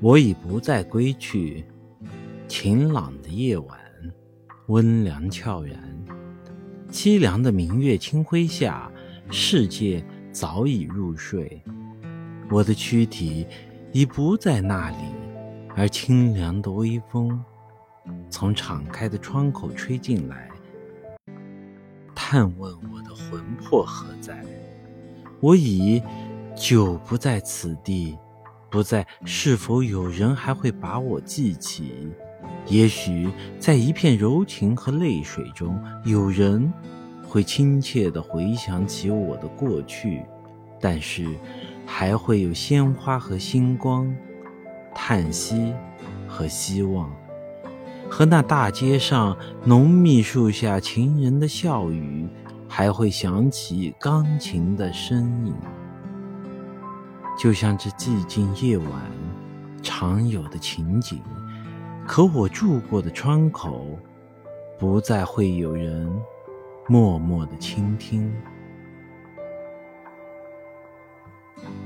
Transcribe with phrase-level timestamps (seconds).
[0.00, 1.64] 我已不再归去。
[2.46, 3.78] 晴朗的夜晚，
[4.68, 5.76] 温凉悄然，
[6.90, 8.90] 凄凉的明月清辉下，
[9.30, 11.60] 世界早已入睡。
[12.50, 13.46] 我的躯体
[13.92, 14.96] 已不在那里，
[15.74, 17.42] 而清凉的微风
[18.30, 20.48] 从敞开的窗口吹进来，
[22.14, 24.44] 探问我的魂魄何在。
[25.40, 26.00] 我已
[26.54, 28.16] 久不在此地，
[28.70, 32.08] 不在是否有人还会把我记起？
[32.66, 36.72] 也许在一片柔情和泪水中，有人
[37.26, 40.22] 会亲切地回想起我的过去，
[40.80, 41.26] 但是。
[41.88, 44.12] 还会有鲜花和星光，
[44.92, 45.72] 叹息
[46.26, 47.08] 和希望，
[48.10, 52.28] 和那大街上浓密树下情人的笑语，
[52.66, 55.54] 还会响起钢琴的声音，
[57.36, 58.88] 就像这寂静夜晚
[59.82, 61.22] 常有的情景。
[62.06, 63.98] 可我住过的窗口，
[64.78, 66.10] 不再会有人
[66.88, 68.32] 默默的倾听。